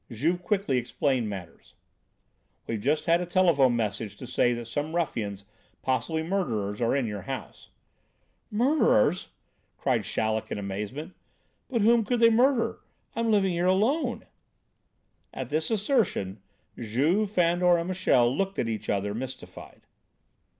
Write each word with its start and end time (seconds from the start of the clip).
Juve 0.09 0.41
quickly 0.41 0.79
explained 0.79 1.29
matters. 1.29 1.75
"We've 2.65 2.79
just 2.81 3.05
had 3.05 3.21
a 3.21 3.25
telephone 3.27 3.75
message 3.75 4.17
to 4.17 4.25
say 4.25 4.51
that 4.53 4.65
some 4.65 4.95
ruffians, 4.95 5.45
possibly 5.83 6.23
murderers, 6.23 6.81
are 6.81 6.95
in 6.95 7.05
your 7.05 7.21
house." 7.21 7.69
"Murderers!" 8.49 9.27
cried 9.77 10.03
Chaleck 10.03 10.49
in 10.51 10.57
amazement. 10.57 11.13
"But 11.69 11.81
whom 11.83 12.03
could 12.03 12.19
they 12.19 12.31
murder? 12.31 12.79
I'm 13.15 13.29
living 13.29 13.51
here 13.53 13.67
alone." 13.67 14.25
At 15.35 15.49
this 15.49 15.69
assertion, 15.69 16.41
Juve, 16.79 17.29
Fandor 17.29 17.77
and 17.77 17.87
Michel 17.87 18.35
looked 18.35 18.57
at 18.57 18.67
each 18.67 18.89
other, 18.89 19.13
mystified. 19.13 19.81